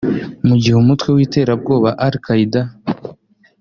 [0.47, 2.61] mu gihe umutwe w’iterabwoba al Qaeda